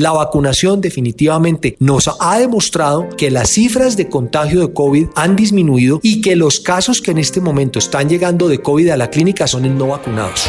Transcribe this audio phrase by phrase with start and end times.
[0.00, 6.00] La vacunación definitivamente nos ha demostrado que las cifras de contagio de COVID han disminuido
[6.02, 9.46] y que los casos que en este momento están llegando de COVID a la clínica
[9.46, 10.48] son en no vacunados.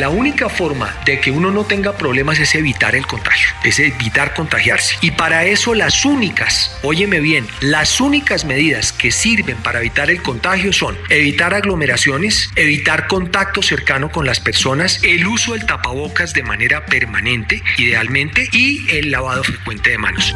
[0.00, 4.34] La única forma de que uno no tenga problemas es evitar el contagio, es evitar
[4.34, 4.94] contagiarse.
[5.00, 10.20] Y para eso las únicas, óyeme bien, las únicas medidas que sirven para evitar el
[10.20, 16.42] contagio son evitar aglomeraciones, evitar contacto cercano con las personas, el uso del tapabocas de
[16.42, 20.34] manera permanente, idealmente, y el lavado frecuente de manos.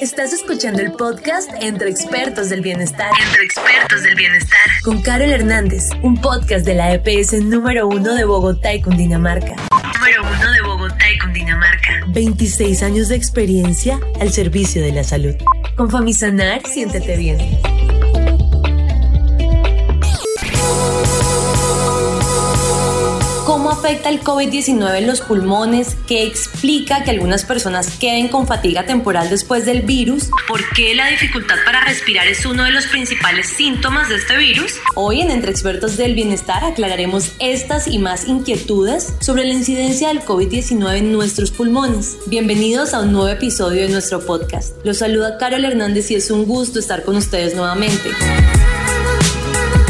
[0.00, 3.10] Estás escuchando el podcast Entre Expertos del Bienestar.
[3.20, 4.60] Entre Expertos del Bienestar.
[4.84, 9.56] Con Carol Hernández, un podcast de la EPS número uno de Bogotá y Cundinamarca.
[9.56, 12.04] Número uno de Bogotá y Cundinamarca.
[12.08, 15.34] 26 años de experiencia al servicio de la salud.
[15.76, 17.38] Con Famisanar, siéntete bien.
[23.78, 25.96] Afecta el COVID-19 en los pulmones?
[26.08, 30.30] ¿Qué explica que algunas personas queden con fatiga temporal después del virus?
[30.48, 34.74] ¿Por qué la dificultad para respirar es uno de los principales síntomas de este virus?
[34.96, 40.22] Hoy en Entre Expertos del Bienestar aclararemos estas y más inquietudes sobre la incidencia del
[40.22, 42.18] COVID-19 en nuestros pulmones.
[42.26, 44.74] Bienvenidos a un nuevo episodio de nuestro podcast.
[44.84, 48.10] Los saluda Carol Hernández y es un gusto estar con ustedes nuevamente.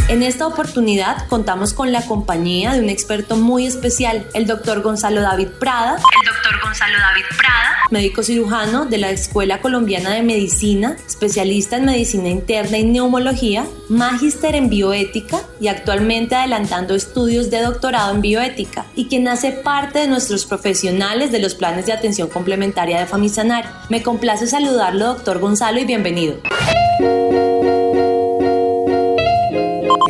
[0.08, 5.20] En esta oportunidad contamos con la compañía de un experto muy especial, el doctor Gonzalo
[5.20, 5.96] David Prada.
[5.96, 11.84] El doctor Gonzalo David Prada, médico cirujano de la Escuela Colombiana de Medicina, especialista en
[11.84, 18.86] medicina interna y neumología, magíster en bioética y actualmente adelantando estudios de doctorado en bioética
[18.94, 23.82] y quien hace parte de nuestros profesionales de los planes de atención complementaria de Famisanar.
[23.90, 26.36] Me complace saludarlo, doctor Gonzalo, y bienvenido.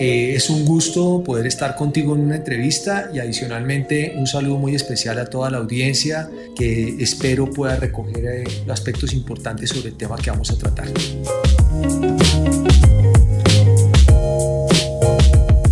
[0.00, 4.76] Eh, es un gusto poder estar contigo en una entrevista y adicionalmente un saludo muy
[4.76, 10.16] especial a toda la audiencia que espero pueda recoger eh, aspectos importantes sobre el tema
[10.16, 10.86] que vamos a tratar.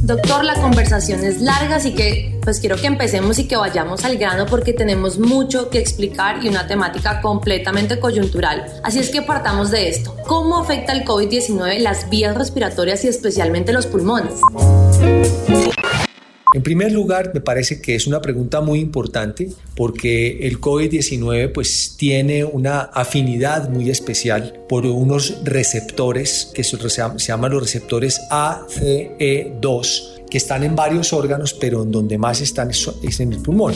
[0.07, 4.19] Doctor, la conversación es larga, así que pues quiero que empecemos y que vayamos al
[4.19, 8.67] grano porque tenemos mucho que explicar y una temática completamente coyuntural.
[8.85, 10.15] Así es que partamos de esto.
[10.29, 14.35] ¿Cómo afecta el COVID-19 las vías respiratorias y especialmente los pulmones?
[16.55, 21.97] En primer lugar, me parece que es una pregunta muy importante porque el COVID-19 pues
[21.99, 26.77] tiene una afinidad muy especial por unos receptores que se
[27.19, 33.21] llaman los receptores ACE2 que están en varios órganos, pero en donde más están es
[33.21, 33.75] en el pulmón.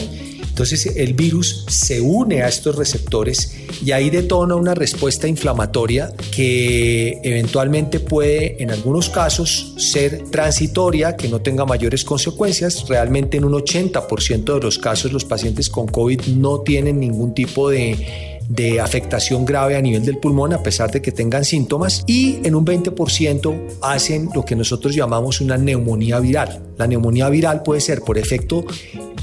[0.51, 7.19] Entonces el virus se une a estos receptores y ahí detona una respuesta inflamatoria que
[7.23, 12.87] eventualmente puede en algunos casos ser transitoria, que no tenga mayores consecuencias.
[12.89, 17.69] Realmente en un 80% de los casos los pacientes con COVID no tienen ningún tipo
[17.69, 22.39] de de afectación grave a nivel del pulmón a pesar de que tengan síntomas y
[22.43, 26.61] en un 20% hacen lo que nosotros llamamos una neumonía viral.
[26.77, 28.65] La neumonía viral puede ser por efecto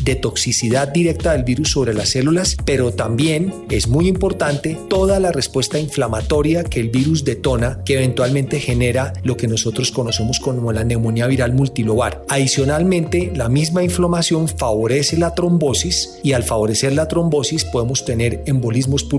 [0.02, 5.32] de toxicidad directa del virus sobre las células, pero también es muy importante toda la
[5.32, 10.84] respuesta inflamatoria que el virus detona, que eventualmente genera lo que nosotros conocemos como la
[10.84, 12.24] neumonía viral multilobar.
[12.28, 19.04] Adicionalmente, la misma inflamación favorece la trombosis y al favorecer la trombosis podemos tener embolismos
[19.04, 19.17] pulmonares,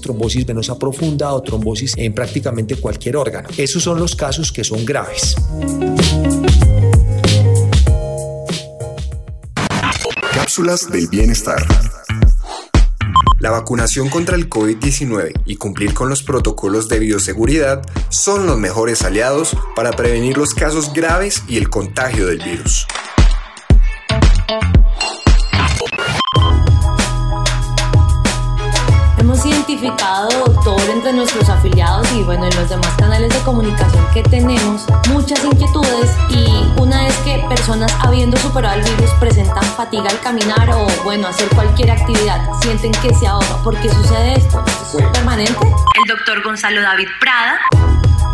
[0.00, 3.48] trombosis venosa profunda o trombosis en prácticamente cualquier órgano.
[3.56, 5.36] Esos son los casos que son graves.
[10.32, 11.64] Cápsulas del bienestar.
[13.38, 19.02] La vacunación contra el COVID-19 y cumplir con los protocolos de bioseguridad son los mejores
[19.02, 22.86] aliados para prevenir los casos graves y el contagio del virus.
[30.06, 34.84] Identificado, doctor, entre nuestros afiliados y bueno, en los demás canales de comunicación que tenemos,
[35.10, 36.46] muchas inquietudes y
[36.80, 41.48] una es que personas habiendo superado el virus presentan fatiga al caminar o bueno, hacer
[41.50, 43.62] cualquier actividad, sienten que se ahoga.
[43.62, 44.64] ¿Por qué sucede esto?
[44.66, 45.52] ¿Es permanente?
[45.60, 47.58] El doctor Gonzalo David Prada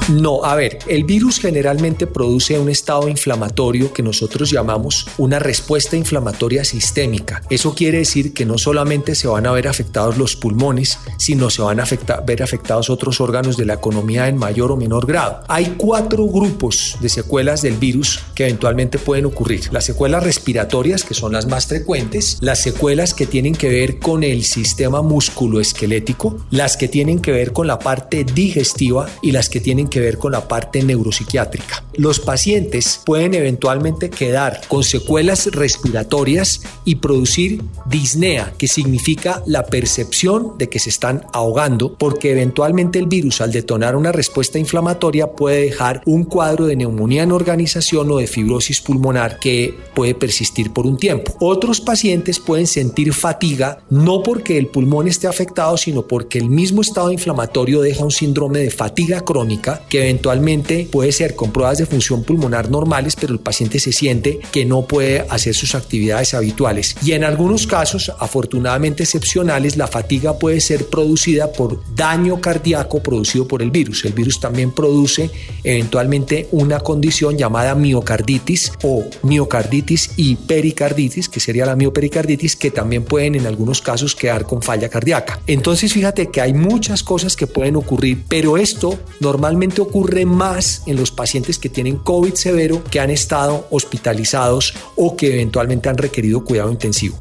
[0.08, 5.96] no, a ver, el virus generalmente produce un estado inflamatorio que nosotros llamamos una respuesta
[5.96, 7.43] inflamatoria sistémica.
[7.50, 11.62] Eso quiere decir que no solamente se van a ver afectados los pulmones, sino se
[11.62, 11.84] van a
[12.26, 15.44] ver afectados otros órganos de la economía en mayor o menor grado.
[15.46, 19.72] Hay cuatro grupos de secuelas del virus que eventualmente pueden ocurrir.
[19.72, 24.25] Las secuelas respiratorias, que son las más frecuentes, las secuelas que tienen que ver con
[24.25, 29.60] el sistema musculoesquelético, las que tienen que ver con la parte digestiva y las que
[29.60, 31.84] tienen que ver con la parte neuropsiquiátrica.
[31.94, 40.56] Los pacientes pueden eventualmente quedar con secuelas respiratorias y producir disnea, que significa la percepción
[40.56, 45.62] de que se están ahogando, porque eventualmente el virus al detonar una respuesta inflamatoria puede
[45.62, 50.86] dejar un cuadro de neumonía en organización o de fibrosis pulmonar que puede persistir por
[50.86, 51.34] un tiempo.
[51.40, 56.80] Otros pacientes pueden sentir fatiga no porque el pulmón esté afectado, sino porque el mismo
[56.80, 61.87] estado inflamatorio deja un síndrome de fatiga crónica que eventualmente puede ser con pruebas de
[61.87, 66.96] función pulmonar normales, pero el paciente se siente que no puede hacer sus actividades habituales.
[67.05, 73.46] Y en algunos casos, afortunadamente excepcionales, la fatiga puede ser producida por daño cardíaco producido
[73.46, 74.05] por el virus.
[74.05, 75.31] El virus también produce
[75.64, 83.05] eventualmente una condición llamada miocarditis o miocarditis y pericarditis, que sería la miopericarditis, que también
[83.05, 85.41] pueden en algunos casos quedar con falla cardíaca.
[85.47, 90.97] Entonces fíjate que hay muchas cosas que pueden ocurrir, pero esto normalmente ocurre más en
[90.97, 96.44] los pacientes que tienen COVID severo, que han estado hospitalizados o que eventualmente han requerido
[96.44, 97.19] cuidado intensivo.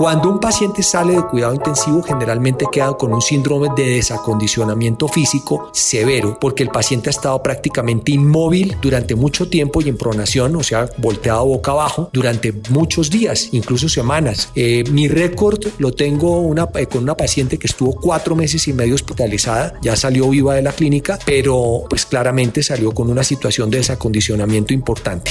[0.00, 5.68] Cuando un paciente sale de cuidado intensivo, generalmente queda con un síndrome de desacondicionamiento físico
[5.74, 10.62] severo, porque el paciente ha estado prácticamente inmóvil durante mucho tiempo y en pronación, o
[10.62, 14.48] sea, volteado boca abajo, durante muchos días, incluso semanas.
[14.54, 18.72] Eh, mi récord lo tengo una, eh, con una paciente que estuvo cuatro meses y
[18.72, 23.68] medio hospitalizada, ya salió viva de la clínica, pero pues claramente salió con una situación
[23.68, 25.30] de desacondicionamiento importante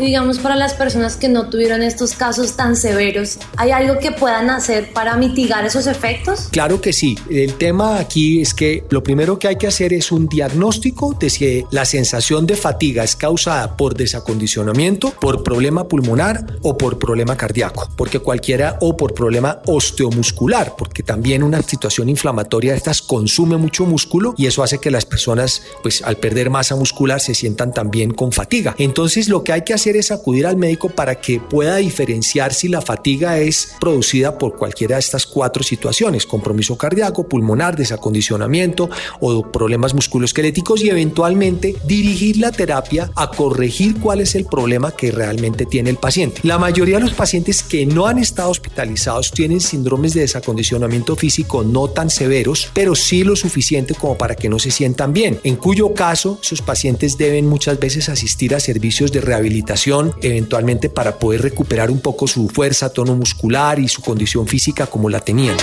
[0.00, 4.50] digamos para las personas que no tuvieron estos casos tan severos, ¿hay algo que puedan
[4.50, 6.48] hacer para mitigar esos efectos?
[6.50, 7.16] Claro que sí.
[7.30, 11.30] El tema aquí es que lo primero que hay que hacer es un diagnóstico de
[11.30, 17.36] si la sensación de fatiga es causada por desacondicionamiento, por problema pulmonar o por problema
[17.36, 23.56] cardíaco, porque cualquiera o por problema osteomuscular, porque también una situación inflamatoria de estas consume
[23.56, 27.72] mucho músculo y eso hace que las personas pues al perder masa muscular se sientan
[27.72, 28.74] también con fatiga.
[28.78, 32.68] Entonces lo que hay que hacer es acudir al médico para que pueda diferenciar si
[32.68, 38.90] la fatiga es producida por cualquiera de estas cuatro situaciones, compromiso cardíaco, pulmonar, desacondicionamiento
[39.20, 45.10] o problemas musculoesqueléticos y eventualmente dirigir la terapia a corregir cuál es el problema que
[45.10, 46.40] realmente tiene el paciente.
[46.42, 51.62] La mayoría de los pacientes que no han estado hospitalizados tienen síndromes de desacondicionamiento físico
[51.62, 55.56] no tan severos, pero sí lo suficiente como para que no se sientan bien, en
[55.56, 61.42] cuyo caso sus pacientes deben muchas veces asistir a servicios de rehabilitación eventualmente para poder
[61.42, 65.56] recuperar un poco su fuerza, tono muscular y su condición física como la tenían.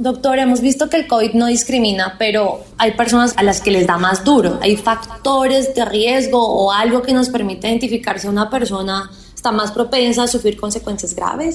[0.00, 3.86] Doctor, hemos visto que el COVID no discrimina, pero hay personas a las que les
[3.86, 4.58] da más duro.
[4.62, 9.72] ¿Hay factores de riesgo o algo que nos permite identificar si una persona está más
[9.72, 11.54] propensa a sufrir consecuencias graves?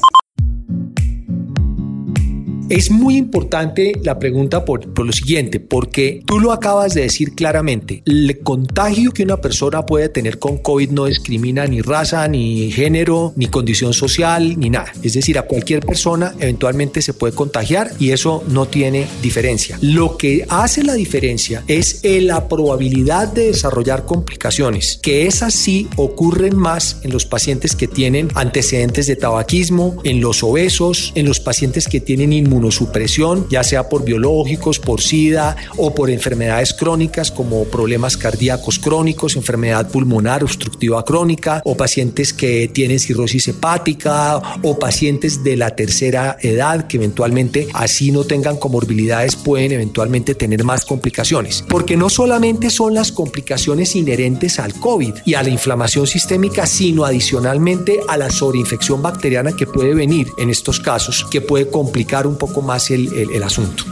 [2.67, 7.35] Es muy importante la pregunta por, por, lo siguiente, porque tú lo acabas de decir
[7.35, 12.71] claramente, el contagio que una persona puede tener con COVID no discrimina ni raza, ni
[12.71, 14.91] género, ni condición social, ni nada.
[15.03, 19.77] Es decir, a cualquier persona eventualmente se puede contagiar y eso no tiene diferencia.
[19.81, 26.57] Lo que hace la diferencia es la probabilidad de desarrollar complicaciones, que esas sí ocurren
[26.57, 31.87] más en los pacientes que tienen antecedentes de tabaquismo, en los obesos, en los pacientes
[31.87, 37.65] que tienen inmunidad inmunosupresión, ya sea por biológicos, por SIDA o por enfermedades crónicas como
[37.65, 45.43] problemas cardíacos crónicos, enfermedad pulmonar obstructiva crónica o pacientes que tienen cirrosis hepática o pacientes
[45.43, 51.63] de la tercera edad que eventualmente así no tengan comorbilidades pueden eventualmente tener más complicaciones.
[51.67, 57.03] Porque no solamente son las complicaciones inherentes al COVID y a la inflamación sistémica, sino
[57.03, 62.37] adicionalmente a la sobreinfección bacteriana que puede venir en estos casos, que puede complicar un
[62.37, 63.83] poco poco más el, el, asunto.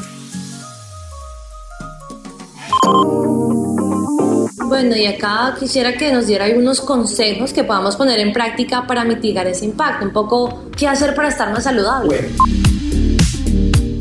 [4.68, 9.06] Bueno, y acá quisiera que nos diera algunos consejos que podamos poner en práctica para
[9.06, 10.06] mitigar ese impacto.
[10.06, 12.30] Un poco, ¿qué hacer para estar más saludable?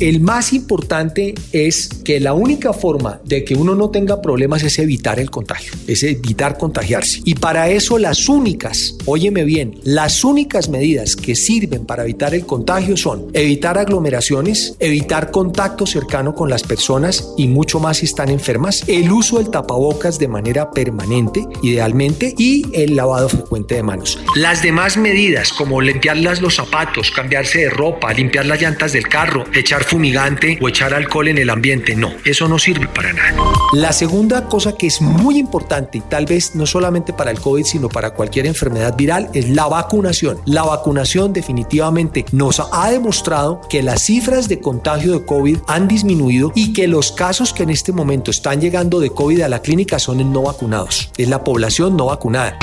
[0.02, 4.80] El más importante es que la única forma de que uno no tenga problemas es
[4.80, 7.20] evitar el contagio, es evitar contagiarse.
[7.24, 12.44] Y para eso las únicas, óyeme bien, las únicas medidas que sirven para evitar el
[12.44, 18.28] contagio son evitar aglomeraciones, evitar contacto cercano con las personas y mucho más si están
[18.28, 24.18] enfermas, el uso del tapabocas de manera permanente, idealmente, y el lavado frecuente de manos.
[24.34, 29.44] Las demás medidas como limpiar los zapatos, cambiarse de ropa, limpiar las llantas del carro,
[29.54, 31.94] echar fumigante o echar alcohol en el ambiente.
[31.94, 33.34] No, eso no sirve para nada.
[33.74, 37.64] La segunda cosa que es muy importante y tal vez no solamente para el COVID,
[37.64, 40.38] sino para cualquier enfermedad viral, es la vacunación.
[40.46, 46.52] La vacunación definitivamente nos ha demostrado que las cifras de contagio de COVID han disminuido
[46.54, 49.98] y que los casos que en este momento están llegando de COVID a la clínica
[49.98, 51.10] son en no vacunados.
[51.18, 52.58] Es la población no vacunada.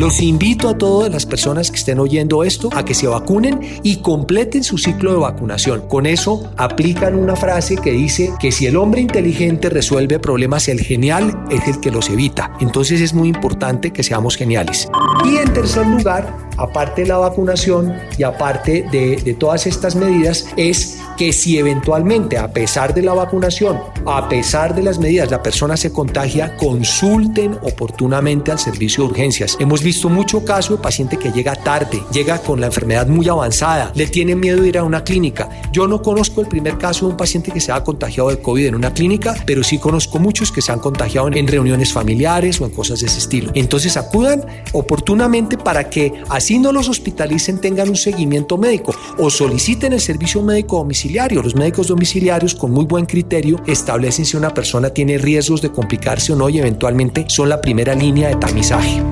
[0.00, 3.96] Los invito a todas las personas que estén oyendo esto a que se vacunen y
[3.96, 5.82] completen su ciclo de vacunación.
[5.88, 10.80] Con eso aplican una frase que dice que si el hombre inteligente resuelve problemas, el
[10.80, 12.50] genial es el que los evita.
[12.60, 14.88] Entonces es muy importante que seamos geniales.
[15.22, 20.46] Y en tercer lugar, aparte de la vacunación y aparte de, de todas estas medidas,
[20.56, 25.42] es que si eventualmente, a pesar de la vacunación, a pesar de las medidas, la
[25.42, 29.54] persona se contagia, consulten oportunamente al servicio de urgencias.
[29.60, 33.92] Hemos visto mucho caso de paciente que llega tarde, llega con la enfermedad muy avanzada,
[33.94, 35.50] le tiene miedo de ir a una clínica.
[35.70, 38.68] Yo no conozco el primer caso de un paciente que se ha contagiado de COVID
[38.68, 42.64] en una clínica, pero sí conozco muchos que se han contagiado en reuniones familiares o
[42.64, 43.52] en cosas de ese estilo.
[43.54, 49.92] Entonces acudan oportunamente para que así no los hospitalicen, tengan un seguimiento médico o soliciten
[49.92, 50.78] el servicio médico
[51.10, 56.32] Los médicos domiciliarios con muy buen criterio establecen si una persona tiene riesgos de complicarse
[56.32, 59.02] o no y eventualmente son la primera línea de tamizaje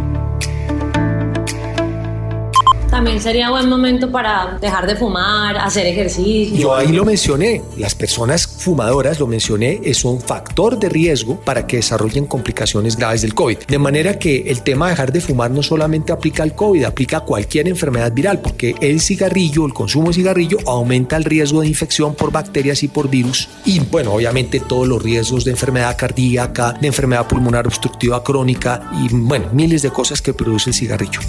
[2.98, 6.56] también sería buen momento para dejar de fumar, hacer ejercicio.
[6.56, 11.64] Yo ahí lo mencioné, las personas fumadoras, lo mencioné, es un factor de riesgo para
[11.64, 13.58] que desarrollen complicaciones graves del COVID.
[13.68, 17.18] De manera que el tema de dejar de fumar no solamente aplica al COVID, aplica
[17.18, 21.68] a cualquier enfermedad viral, porque el cigarrillo, el consumo de cigarrillo, aumenta el riesgo de
[21.68, 23.48] infección por bacterias y por virus.
[23.64, 29.14] Y bueno, obviamente todos los riesgos de enfermedad cardíaca, de enfermedad pulmonar obstructiva crónica y
[29.14, 31.20] bueno, miles de cosas que produce el cigarrillo.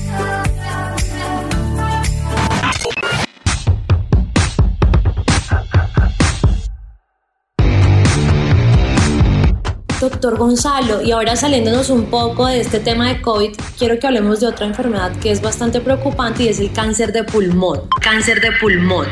[10.19, 14.41] Doctor Gonzalo, y ahora saliéndonos un poco de este tema de COVID, quiero que hablemos
[14.41, 17.83] de otra enfermedad que es bastante preocupante y es el cáncer de pulmón.
[18.01, 19.07] Cáncer de pulmón.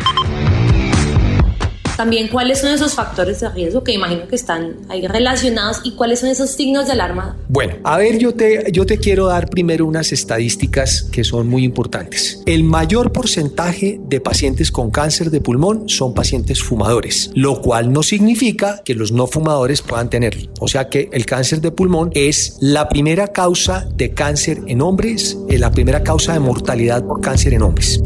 [1.97, 6.19] También cuáles son esos factores de riesgo que imagino que están ahí relacionados y cuáles
[6.19, 7.35] son esos signos de alarma.
[7.49, 11.63] Bueno, a ver, yo te, yo te quiero dar primero unas estadísticas que son muy
[11.63, 12.43] importantes.
[12.45, 18.03] El mayor porcentaje de pacientes con cáncer de pulmón son pacientes fumadores, lo cual no
[18.03, 20.51] significa que los no fumadores puedan tenerlo.
[20.59, 25.35] O sea que el cáncer de pulmón es la primera causa de cáncer en hombres,
[25.49, 27.99] es la primera causa de mortalidad por cáncer en hombres.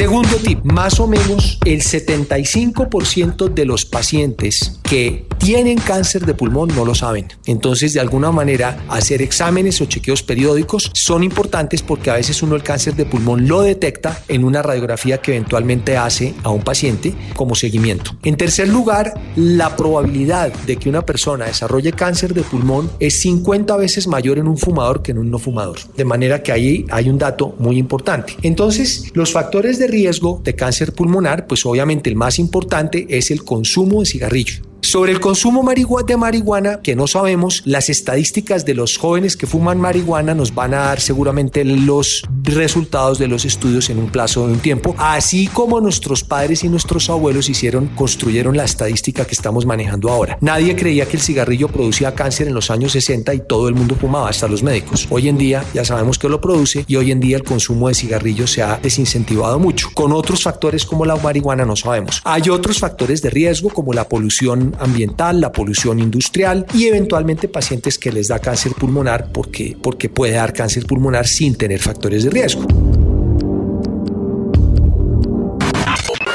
[0.00, 6.68] Segundo tip, más o menos el 75% de los pacientes que tienen cáncer de pulmón
[6.74, 7.28] no lo saben.
[7.46, 12.56] Entonces, de alguna manera, hacer exámenes o chequeos periódicos son importantes porque a veces uno
[12.56, 17.14] el cáncer de pulmón lo detecta en una radiografía que eventualmente hace a un paciente
[17.36, 18.16] como seguimiento.
[18.24, 23.76] En tercer lugar, la probabilidad de que una persona desarrolle cáncer de pulmón es 50
[23.76, 25.78] veces mayor en un fumador que en un no fumador.
[25.96, 28.36] De manera que ahí hay un dato muy importante.
[28.42, 33.44] Entonces, los factores de riesgo de cáncer pulmonar, pues obviamente el más importante es el
[33.44, 34.70] consumo de cigarrillo.
[34.82, 35.62] Sobre el consumo
[36.06, 40.74] de marihuana, que no sabemos, las estadísticas de los jóvenes que fuman marihuana nos van
[40.74, 45.46] a dar seguramente los resultados de los estudios en un plazo de un tiempo, así
[45.48, 50.38] como nuestros padres y nuestros abuelos hicieron, construyeron la estadística que estamos manejando ahora.
[50.40, 53.96] Nadie creía que el cigarrillo producía cáncer en los años 60 y todo el mundo
[54.00, 55.06] fumaba, hasta los médicos.
[55.10, 57.94] Hoy en día ya sabemos que lo produce y hoy en día el consumo de
[57.94, 59.88] cigarrillo se ha desincentivado mucho.
[59.94, 62.22] Con otros factores como la marihuana no sabemos.
[62.24, 67.98] Hay otros factores de riesgo como la polución ambiental, la polución industrial y eventualmente pacientes
[67.98, 72.30] que les da cáncer pulmonar porque, porque puede dar cáncer pulmonar sin tener factores de
[72.30, 72.66] riesgo.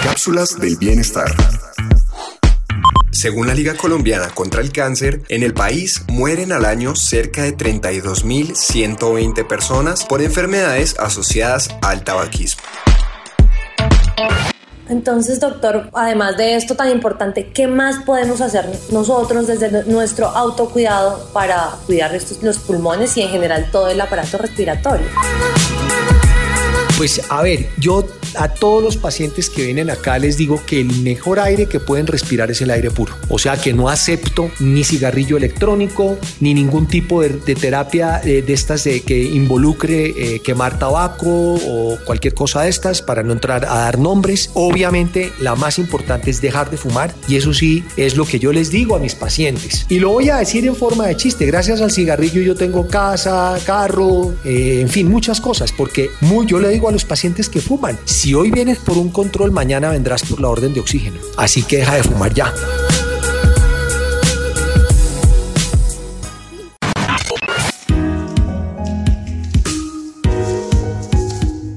[0.01, 1.33] Cápsulas del bienestar.
[3.11, 7.55] Según la Liga Colombiana contra el Cáncer, en el país mueren al año cerca de
[7.55, 12.61] 32.120 personas por enfermedades asociadas al tabaquismo.
[14.89, 21.29] Entonces, doctor, además de esto tan importante, ¿qué más podemos hacer nosotros desde nuestro autocuidado
[21.33, 25.07] para cuidar estos, los pulmones y en general todo el aparato respiratorio?
[26.97, 31.01] Pues a ver, yo a todos los pacientes que vienen acá les digo que el
[31.01, 33.13] mejor aire que pueden respirar es el aire puro.
[33.27, 38.53] O sea que no acepto ni cigarrillo electrónico, ni ningún tipo de, terapia eh, de,
[38.53, 43.79] estas que involucre eh, quemar tabaco o cualquier cosa de estas para no entrar a
[43.79, 44.51] dar nombres.
[44.53, 48.53] Obviamente la más importante es dejar de fumar y eso sí es lo que yo
[48.53, 49.85] les digo a mis pacientes.
[49.89, 51.45] Y lo voy a decir en forma de chiste.
[51.45, 55.73] Gracias al cigarrillo yo tengo casa, carro, eh, en fin, muchas cosas.
[55.73, 59.09] Porque muy, yo le digo a los pacientes que fuman, si hoy vienes por un
[59.09, 61.19] control, mañana vendrás por la orden de oxígeno.
[61.37, 62.53] Así que deja de fumar ya.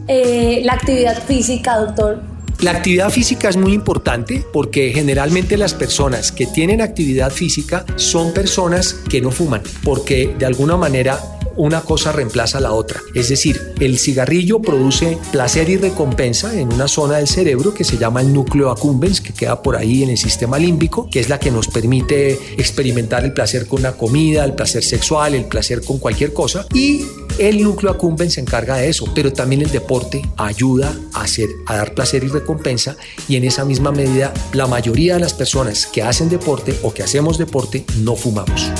[0.09, 2.23] Eh, la actividad física, doctor.
[2.61, 8.33] La actividad física es muy importante porque generalmente las personas que tienen actividad física son
[8.33, 11.21] personas que no fuman, porque de alguna manera
[11.59, 13.03] una cosa reemplaza a la otra.
[13.15, 17.99] Es decir, el cigarrillo produce placer y recompensa en una zona del cerebro que se
[17.99, 21.39] llama el núcleo accumbens, que queda por ahí en el sistema límbico, que es la
[21.39, 25.99] que nos permite experimentar el placer con una comida, el placer sexual, el placer con
[25.99, 26.67] cualquier cosa.
[26.73, 27.05] Y
[27.39, 31.77] el núcleo accumbens se encarga de eso, pero también el deporte ayuda a, hacer, a
[31.77, 32.97] dar placer y recompensa
[33.29, 37.03] y en esa misma medida la mayoría de las personas que hacen deporte o que
[37.03, 38.71] hacemos deporte no fumamos.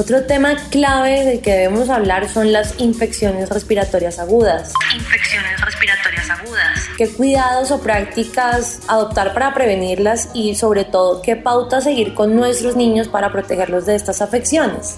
[0.00, 4.72] Otro tema clave del que debemos hablar son las infecciones respiratorias agudas.
[4.96, 6.88] Infecciones respiratorias agudas.
[6.96, 12.76] ¿Qué cuidados o prácticas adoptar para prevenirlas y sobre todo qué pautas seguir con nuestros
[12.76, 14.96] niños para protegerlos de estas afecciones?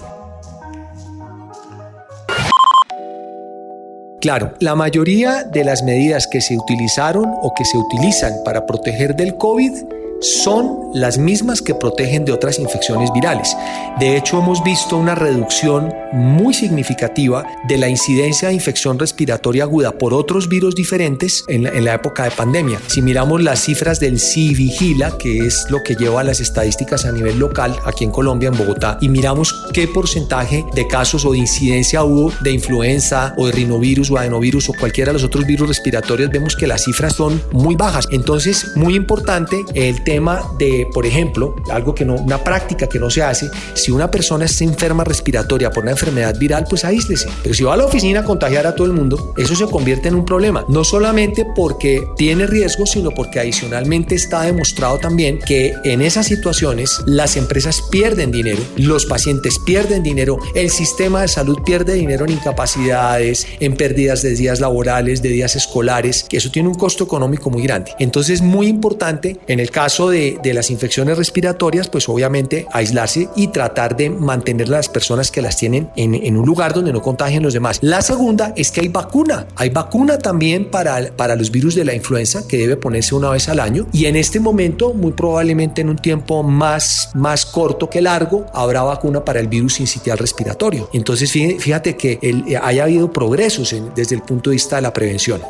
[4.21, 9.17] Claro, la mayoría de las medidas que se utilizaron o que se utilizan para proteger
[9.17, 13.55] del COVID son las mismas que protegen de otras infecciones virales.
[13.99, 19.91] De hecho, hemos visto una reducción muy significativa de la incidencia de infección respiratoria aguda
[19.91, 22.79] por otros virus diferentes en la, época de pandemia.
[22.87, 27.37] Si miramos las cifras del CIVIGILA, que es lo que lleva las estadísticas a nivel
[27.37, 32.03] local aquí en Colombia, en Bogotá, y miramos qué porcentaje de casos o de incidencia
[32.03, 36.29] hubo de influenza o de rinovirus o adenovirus o cualquiera de los otros virus respiratorios,
[36.29, 38.07] vemos que las cifras son muy bajas.
[38.11, 40.12] Entonces, muy importante el tema
[40.57, 44.45] de, por ejemplo, algo que no, una práctica que no se hace, si una persona
[44.45, 47.29] está enferma respiratoria por una enfermedad viral, pues aíslese.
[47.41, 50.07] Pero si va a la oficina a contagiar a todo el mundo, eso se convierte
[50.07, 50.65] en un problema.
[50.69, 57.01] No solamente porque tiene riesgo, sino porque adicionalmente está demostrado también que en esas situaciones
[57.05, 62.33] las empresas pierden dinero, los pacientes pierden dinero, el sistema de salud pierde dinero en
[62.33, 67.49] incapacidades, en pérdidas de días laborales, de días escolares, que eso tiene un costo económico
[67.49, 67.91] muy grande.
[67.99, 73.29] Entonces es muy importante en el caso de, de las infecciones respiratorias, pues obviamente aislarse
[73.35, 77.43] y tratar de mantener las personas que las tienen en, un lugar donde no contagien
[77.43, 77.79] los demás.
[77.81, 79.47] La segunda es que hay vacuna.
[79.55, 83.49] Hay vacuna también para, para los virus de la influenza que debe ponerse una vez
[83.49, 83.87] al año.
[83.91, 88.83] Y en este momento, muy probablemente en un tiempo más, más corto que largo, habrá
[88.83, 90.89] vacuna para el virus incitial respiratorio.
[90.93, 95.41] Entonces, fíjate que el, haya habido progresos desde el punto de vista de la prevención.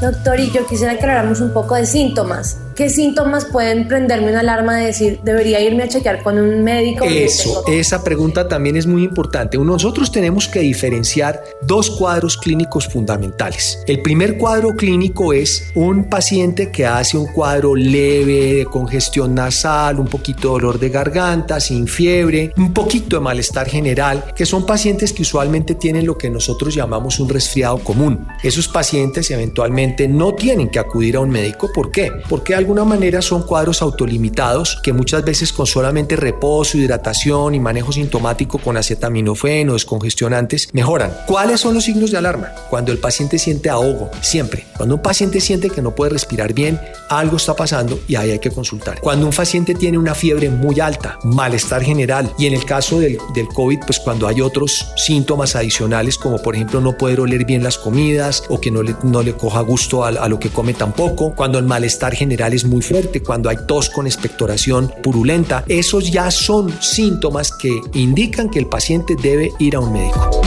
[0.00, 2.58] Doctor, y yo quisiera que habláramos un poco de síntomas.
[2.76, 7.06] ¿Qué síntomas pueden prenderme una alarma de decir debería irme a chequear con un médico?
[7.06, 9.56] Eso, esa pregunta también es muy importante.
[9.56, 13.82] Nosotros tenemos que diferenciar dos cuadros clínicos fundamentales.
[13.86, 19.98] El primer cuadro clínico es un paciente que hace un cuadro leve de congestión nasal,
[19.98, 24.66] un poquito de dolor de garganta, sin fiebre, un poquito de malestar general, que son
[24.66, 28.26] pacientes que usualmente tienen lo que nosotros llamamos un resfriado común.
[28.42, 31.70] Esos pacientes eventualmente no tienen que acudir a un médico.
[31.72, 32.12] ¿Por qué?
[32.28, 37.92] Porque alguna manera son cuadros autolimitados que muchas veces con solamente reposo, hidratación y manejo
[37.92, 41.16] sintomático con acetaminofeno, descongestionantes, mejoran.
[41.28, 42.48] ¿Cuáles son los signos de alarma?
[42.68, 44.66] Cuando el paciente siente ahogo, siempre.
[44.76, 48.40] Cuando un paciente siente que no puede respirar bien, algo está pasando y ahí hay
[48.40, 49.00] que consultar.
[49.00, 53.16] Cuando un paciente tiene una fiebre muy alta, malestar general y en el caso del,
[53.32, 57.62] del COVID, pues cuando hay otros síntomas adicionales como por ejemplo no poder oler bien
[57.62, 60.74] las comidas o que no le, no le coja gusto a, a lo que come
[60.74, 66.10] tampoco, cuando el malestar general es muy fuerte, cuando hay tos con expectoración purulenta, esos
[66.10, 70.42] ya son síntomas que indican que el paciente debe ir a un médico.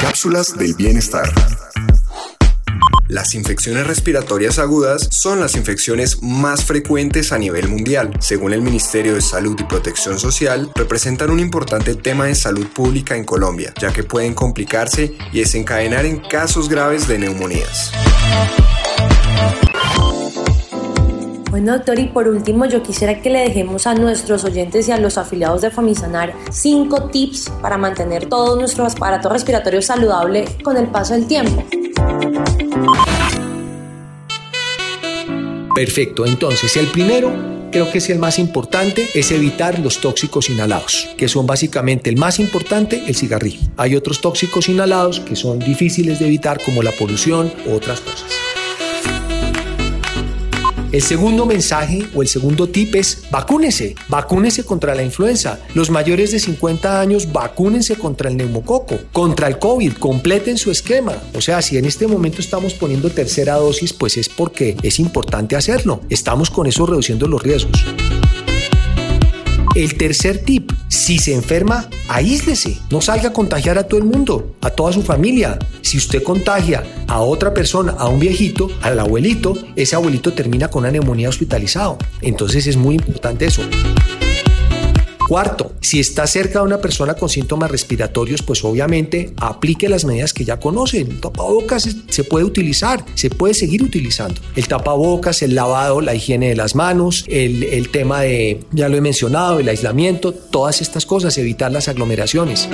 [0.00, 1.28] Cápsulas del bienestar.
[3.08, 8.12] Las infecciones respiratorias agudas son las infecciones más frecuentes a nivel mundial.
[8.20, 13.16] Según el Ministerio de Salud y Protección Social, representan un importante tema de salud pública
[13.16, 17.92] en Colombia, ya que pueden complicarse y desencadenar en casos graves de neumonías.
[21.50, 24.98] Bueno, doctor, y por último, yo quisiera que le dejemos a nuestros oyentes y a
[24.98, 30.88] los afiliados de Famisanar cinco tips para mantener todo nuestro aparato respiratorio saludable con el
[30.88, 31.64] paso del tiempo.
[35.74, 37.32] Perfecto, entonces el primero
[37.70, 42.16] creo que es el más importante, es evitar los tóxicos inhalados, que son básicamente el
[42.16, 43.60] más importante, el cigarrillo.
[43.76, 48.57] Hay otros tóxicos inhalados que son difíciles de evitar, como la polución u otras cosas.
[50.90, 55.60] El segundo mensaje o el segundo tip es vacúnese, vacúnese contra la influenza.
[55.74, 61.12] Los mayores de 50 años vacúnense contra el neumococo, contra el COVID, completen su esquema.
[61.34, 65.56] O sea, si en este momento estamos poniendo tercera dosis, pues es porque es importante
[65.56, 66.00] hacerlo.
[66.08, 67.84] Estamos con eso reduciendo los riesgos.
[69.78, 74.56] El tercer tip, si se enferma, aíslese, no salga a contagiar a todo el mundo,
[74.60, 75.56] a toda su familia.
[75.82, 80.80] Si usted contagia a otra persona, a un viejito, al abuelito, ese abuelito termina con
[80.80, 81.96] una neumonía hospitalizado.
[82.22, 83.62] Entonces es muy importante eso.
[85.28, 90.32] Cuarto, si está cerca de una persona con síntomas respiratorios, pues obviamente aplique las medidas
[90.32, 91.06] que ya conocen.
[91.10, 94.40] El tapabocas se puede utilizar, se puede seguir utilizando.
[94.56, 98.96] El tapabocas, el lavado, la higiene de las manos, el, el tema de, ya lo
[98.96, 102.66] he mencionado, el aislamiento, todas estas cosas, evitar las aglomeraciones.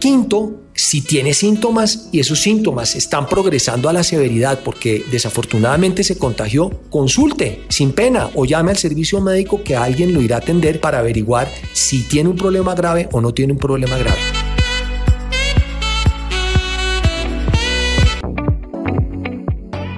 [0.00, 6.16] Quinto, si tiene síntomas y esos síntomas están progresando a la severidad porque desafortunadamente se
[6.16, 10.80] contagió, consulte sin pena o llame al servicio médico que alguien lo irá a atender
[10.80, 14.35] para averiguar si tiene un problema grave o no tiene un problema grave.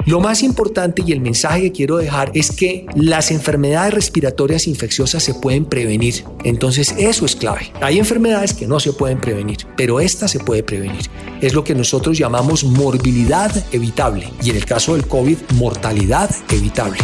[0.09, 5.23] Lo más importante y el mensaje que quiero dejar es que las enfermedades respiratorias infecciosas
[5.23, 6.25] se pueden prevenir.
[6.45, 7.71] Entonces eso es clave.
[7.83, 11.03] Hay enfermedades que no se pueden prevenir, pero esta se puede prevenir.
[11.43, 16.97] Es lo que nosotros llamamos morbilidad evitable y en el caso del COVID, mortalidad evitable.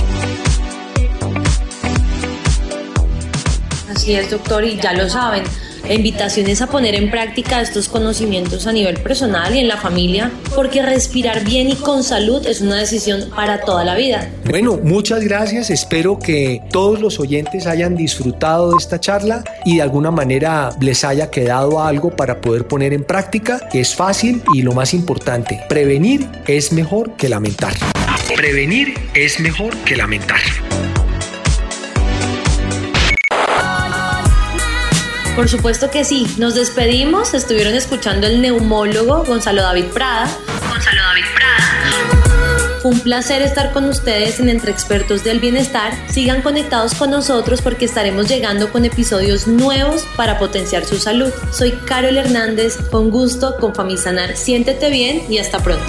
[3.95, 5.43] Así es, doctor, y ya lo saben.
[5.87, 9.77] La invitación es a poner en práctica estos conocimientos a nivel personal y en la
[9.77, 14.31] familia, porque respirar bien y con salud es una decisión para toda la vida.
[14.49, 15.68] Bueno, muchas gracias.
[15.68, 21.05] Espero que todos los oyentes hayan disfrutado de esta charla y de alguna manera les
[21.05, 26.27] haya quedado algo para poder poner en práctica, es fácil y lo más importante, prevenir
[26.47, 27.75] es mejor que lamentar.
[28.35, 30.40] Prevenir es mejor que lamentar.
[35.35, 36.27] Por supuesto que sí.
[36.38, 37.35] Nos despedimos.
[37.35, 40.29] Estuvieron escuchando el neumólogo Gonzalo David Prada.
[40.68, 42.81] Gonzalo David Prada.
[42.81, 45.92] Fue un placer estar con ustedes en Entre Expertos del Bienestar.
[46.09, 51.33] Sigan conectados con nosotros porque estaremos llegando con episodios nuevos para potenciar su salud.
[51.51, 52.77] Soy Carol Hernández.
[52.90, 54.37] Con gusto con Famisanar.
[54.37, 55.85] Siéntete bien y hasta pronto.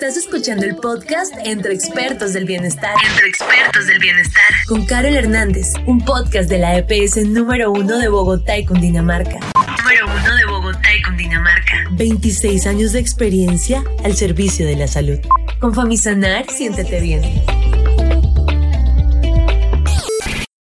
[0.00, 2.94] Estás escuchando el podcast Entre Expertos del Bienestar.
[3.06, 4.50] Entre expertos del bienestar.
[4.66, 9.40] Con Carol Hernández, un podcast de la EPS número uno de Bogotá y Cundinamarca.
[9.78, 11.84] Número uno de Bogotá y Cundinamarca.
[11.90, 15.18] 26 años de experiencia al servicio de la salud.
[15.58, 17.20] Con Famisanar, siéntete bien.